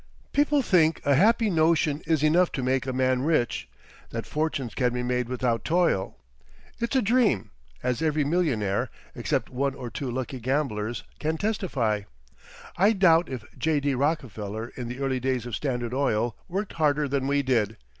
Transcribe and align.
People 0.33 0.63
think 0.63 0.99
a 1.05 1.13
happy 1.13 1.47
notion 1.51 2.01
is 2.07 2.23
enough 2.23 2.51
to 2.53 2.63
make 2.63 2.87
a 2.87 2.91
man 2.91 3.21
rich, 3.21 3.69
that 4.09 4.25
fortunes 4.25 4.73
can 4.73 4.91
be 4.93 5.03
made 5.03 5.29
without 5.29 5.63
toil. 5.63 6.17
It's 6.79 6.95
a 6.95 7.03
dream, 7.03 7.51
as 7.83 8.01
every 8.01 8.23
millionaire 8.23 8.89
(except 9.13 9.51
one 9.51 9.75
or 9.75 9.91
two 9.91 10.09
lucky 10.09 10.39
gamblers) 10.39 11.03
can 11.19 11.37
testify; 11.37 12.01
I 12.77 12.93
doubt 12.93 13.29
if 13.29 13.43
J.D. 13.55 13.93
Rockefeller 13.93 14.69
in 14.75 14.87
the 14.87 14.97
early 14.97 15.19
days 15.19 15.45
of 15.45 15.55
Standard 15.55 15.93
Oil, 15.93 16.35
worked 16.47 16.73
harder 16.73 17.07
than 17.07 17.27
we 17.27 17.43
did. 17.43 17.77